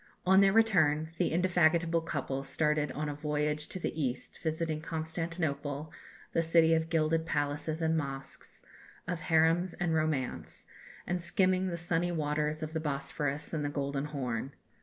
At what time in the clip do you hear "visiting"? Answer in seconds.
4.41-4.81